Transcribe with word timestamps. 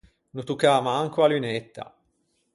No 0.35 0.43
toccâ 0.47 0.73
manco 0.87 1.19
a 1.23 1.27
lunetta. 1.31 1.83